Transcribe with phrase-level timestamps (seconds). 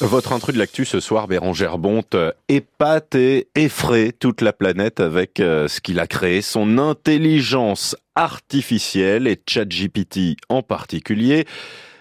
[0.00, 2.14] Votre intrus de l'actu ce soir, Bérangère Bonte,
[2.48, 9.26] épate et effraie toute la planète avec euh, ce qu'il a créé, son intelligence artificielle
[9.26, 11.46] et ChatGPT en particulier.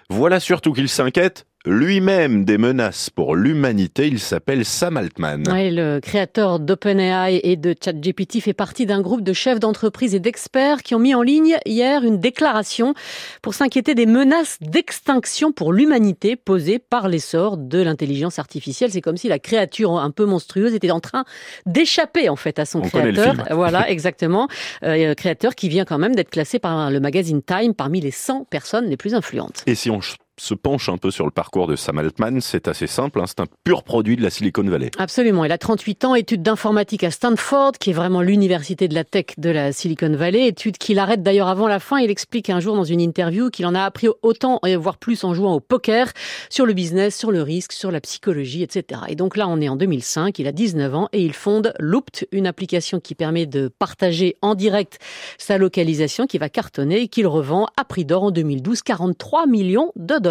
[0.09, 4.07] Voilà surtout qu'il s'inquiète lui-même des menaces pour l'humanité.
[4.07, 5.43] Il s'appelle Sam Altman.
[5.47, 10.81] le créateur d'OpenAI et de ChatGPT fait partie d'un groupe de chefs d'entreprise et d'experts
[10.81, 12.93] qui ont mis en ligne hier une déclaration
[13.41, 18.91] pour s'inquiéter des menaces d'extinction pour l'humanité posées par l'essor de l'intelligence artificielle.
[18.91, 21.25] C'est comme si la créature un peu monstrueuse était en train
[21.65, 23.35] d'échapper en fait à son créateur.
[23.51, 24.47] Voilà, exactement.
[24.83, 28.45] Euh, créateur qui vient quand même d'être classé par le magazine Time parmi les 100
[28.45, 29.63] personnes les plus influentes.
[29.67, 30.01] Et si on
[30.39, 33.39] se penche un peu sur le parcours de Sam Altman, c'est assez simple, hein, c'est
[33.39, 34.91] un pur produit de la Silicon Valley.
[34.97, 39.03] Absolument, il a 38 ans, études d'informatique à Stanford, qui est vraiment l'université de la
[39.03, 41.97] tech de la Silicon Valley, études qu'il arrête d'ailleurs avant la fin.
[41.97, 45.33] Il explique un jour dans une interview qu'il en a appris autant, voire plus en
[45.33, 46.11] jouant au poker,
[46.49, 49.01] sur le business, sur le risque, sur la psychologie, etc.
[49.07, 52.27] Et donc là, on est en 2005, il a 19 ans et il fonde Loopt,
[52.31, 54.99] une application qui permet de partager en direct
[55.39, 59.91] sa localisation, qui va cartonner et qu'il revend à prix d'or en 2012, 43 millions
[59.95, 60.26] de dollars.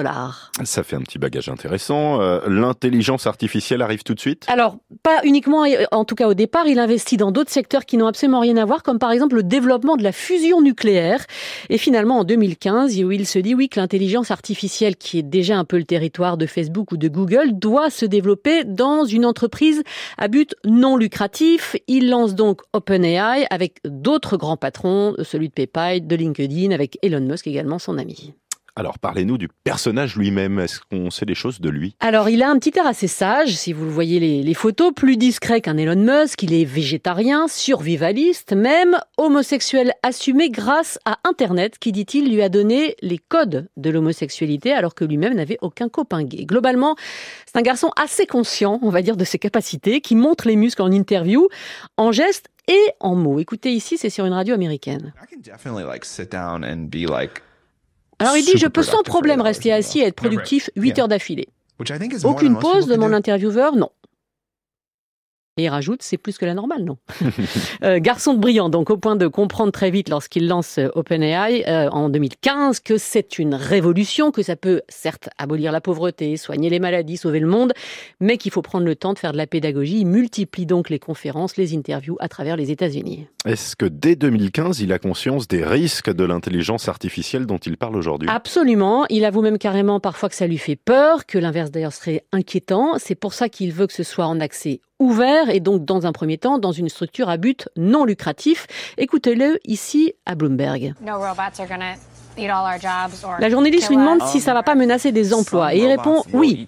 [0.64, 2.20] Ça fait un petit bagage intéressant.
[2.20, 6.66] Euh, l'intelligence artificielle arrive tout de suite Alors, pas uniquement, en tout cas au départ,
[6.66, 9.42] il investit dans d'autres secteurs qui n'ont absolument rien à voir, comme par exemple le
[9.42, 11.24] développement de la fusion nucléaire.
[11.68, 15.64] Et finalement, en 2015, il se dit oui que l'intelligence artificielle, qui est déjà un
[15.64, 19.82] peu le territoire de Facebook ou de Google, doit se développer dans une entreprise
[20.18, 21.76] à but non lucratif.
[21.86, 27.20] Il lance donc OpenAI avec d'autres grands patrons, celui de PayPal, de LinkedIn, avec Elon
[27.20, 28.34] Musk également son ami.
[28.78, 30.58] Alors parlez-nous du personnage lui-même.
[30.58, 31.96] Est-ce qu'on sait des choses de lui?
[32.00, 35.62] Alors il a un petit air assez sage, si vous voyez les, photos, plus discret
[35.62, 36.42] qu'un Elon Musk.
[36.42, 42.96] Il est végétarien, survivaliste, même homosexuel assumé grâce à Internet, qui dit-il lui a donné
[43.00, 46.44] les codes de l'homosexualité alors que lui-même n'avait aucun copain gay.
[46.44, 46.96] Globalement,
[47.46, 50.82] c'est un garçon assez conscient, on va dire, de ses capacités, qui montre les muscles
[50.82, 51.48] en interview,
[51.96, 53.38] en gestes et en mots.
[53.38, 55.14] Écoutez ici, c'est sur une radio américaine.
[58.18, 61.48] Alors il dit, je peux sans problème rester assis et être productif 8 heures d'affilée.
[62.24, 63.90] Aucune pause de mon intervieweur, non.
[65.58, 66.98] Et il rajoute, c'est plus que la normale, non
[67.82, 71.64] euh, Garçon de brillant, donc au point de comprendre très vite lorsqu'il lance euh, OpenAI
[71.66, 76.68] euh, en 2015 que c'est une révolution, que ça peut certes abolir la pauvreté, soigner
[76.68, 77.72] les maladies, sauver le monde,
[78.20, 80.00] mais qu'il faut prendre le temps de faire de la pédagogie.
[80.00, 83.26] Il multiplie donc les conférences, les interviews à travers les États-Unis.
[83.46, 87.96] Est-ce que dès 2015, il a conscience des risques de l'intelligence artificielle dont il parle
[87.96, 88.28] aujourd'hui?
[88.28, 89.06] Absolument.
[89.08, 92.98] Il avoue même carrément parfois que ça lui fait peur, que l'inverse d'ailleurs serait inquiétant.
[92.98, 96.12] C'est pour ça qu'il veut que ce soit en accès ouvert et donc dans un
[96.12, 98.66] premier temps dans une structure à but non lucratif.
[98.98, 100.94] Écoutez-le ici à Bloomberg.
[103.40, 106.66] La journaliste lui demande si ça va pas menacer des emplois et il répond oui.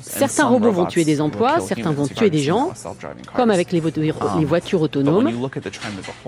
[0.00, 2.72] Certains robots vont tuer des emplois, certains vont tuer des gens,
[3.34, 5.30] comme avec les, les voitures autonomes.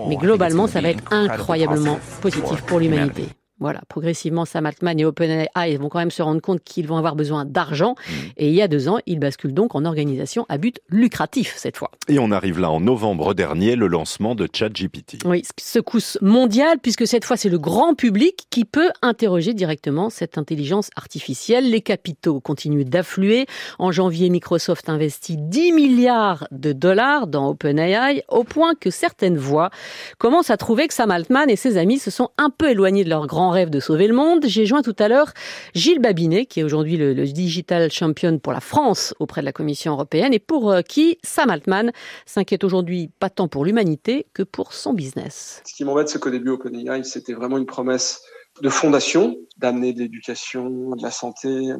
[0.08, 3.28] Mais globalement, ça va être incroyablement positif pour l'humanité.
[3.58, 7.16] Voilà, progressivement, Sam Altman et OpenAI vont quand même se rendre compte qu'ils vont avoir
[7.16, 7.94] besoin d'argent.
[7.94, 8.12] Mm.
[8.36, 11.78] Et il y a deux ans, ils basculent donc en organisation à but lucratif cette
[11.78, 11.90] fois.
[12.08, 15.24] Et on arrive là en novembre dernier, le lancement de ChatGPT.
[15.24, 20.36] Oui, secousse mondiale, puisque cette fois, c'est le grand public qui peut interroger directement cette
[20.36, 21.70] intelligence artificielle.
[21.70, 23.46] Les capitaux continuent d'affluer.
[23.78, 29.70] En janvier, Microsoft investit 10 milliards de dollars dans OpenAI, au point que certaines voix
[30.18, 33.08] commencent à trouver que Sam Altman et ses amis se sont un peu éloignés de
[33.08, 34.44] leur grand rêve de sauver le monde.
[34.46, 35.32] J'ai joint tout à l'heure
[35.74, 39.92] Gilles Babinet, qui est aujourd'hui le, digital champion pour la France auprès de la Commission
[39.92, 41.92] européenne et pour euh, qui Sam Altman
[42.24, 45.62] s'inquiète aujourd'hui pas tant pour l'humanité que pour son business.
[45.66, 48.22] Ce qui m'embête, c'est qu'au début, OpenAI, c'était vraiment une promesse
[48.62, 51.72] de fondation, d'amener de l'éducation, de la santé,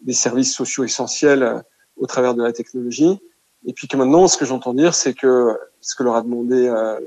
[0.00, 1.58] des services sociaux essentiels euh,
[1.96, 3.18] au travers de la technologie.
[3.66, 6.68] Et puis que maintenant, ce que j'entends dire, c'est que ce que leur a demandé
[6.68, 6.98] euh,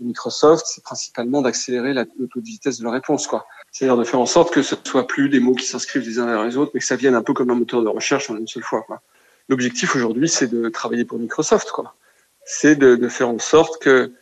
[0.00, 3.46] Microsoft, c'est principalement d'accélérer le taux de vitesse de la réponse, quoi.
[3.70, 6.26] C'est-à-dire de faire en sorte que ce soit plus des mots qui s'inscrivent les uns
[6.26, 8.36] vers les autres, mais que ça vienne un peu comme un moteur de recherche en
[8.36, 9.00] une seule fois, quoi.
[9.48, 11.94] L'objectif aujourd'hui, c'est de travailler pour Microsoft, quoi.
[12.44, 14.12] C'est de faire en sorte que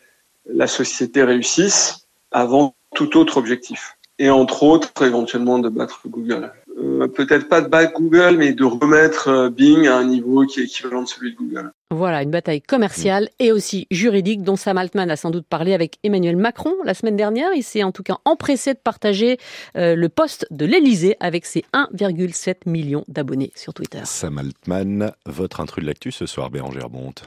[0.46, 3.96] la société réussisse avant tout autre objectif.
[4.18, 6.52] Et entre autres, éventuellement, de battre Google.
[7.00, 10.60] Euh, peut-être pas de battre Google, mais de remettre euh, Bing à un niveau qui
[10.60, 11.72] est équivalent de celui de Google.
[11.92, 15.98] Voilà, une bataille commerciale et aussi juridique dont Sam Altman a sans doute parlé avec
[16.04, 17.50] Emmanuel Macron la semaine dernière.
[17.56, 19.38] Il s'est en tout cas empressé de partager
[19.76, 24.02] euh, le poste de l'Elysée avec ses 1,7 million d'abonnés sur Twitter.
[24.04, 27.18] Sam Altman, votre intrus de l'actu ce soir, Bérangère Bonte.